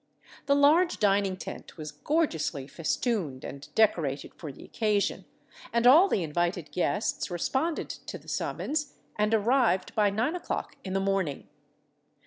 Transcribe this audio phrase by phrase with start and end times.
[0.47, 5.25] The large dining tent was gorgeously festooned and decorated for the occasion,
[5.71, 10.93] and all the invited guests responded to the summons and arrived by 9 o'clock in
[10.93, 11.47] the morning.